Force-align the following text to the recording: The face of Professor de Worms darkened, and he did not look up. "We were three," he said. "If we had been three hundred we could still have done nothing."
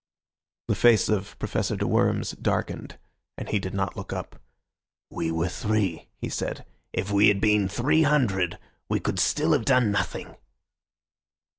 The 0.67 0.73
face 0.73 1.09
of 1.09 1.37
Professor 1.37 1.75
de 1.75 1.85
Worms 1.85 2.31
darkened, 2.31 2.97
and 3.37 3.49
he 3.49 3.59
did 3.59 3.75
not 3.75 3.95
look 3.95 4.11
up. 4.11 4.41
"We 5.11 5.31
were 5.31 5.47
three," 5.47 6.09
he 6.17 6.27
said. 6.27 6.65
"If 6.91 7.11
we 7.11 7.27
had 7.27 7.39
been 7.39 7.69
three 7.69 8.01
hundred 8.01 8.57
we 8.89 8.99
could 8.99 9.19
still 9.19 9.53
have 9.53 9.63
done 9.65 9.91
nothing." 9.91 10.37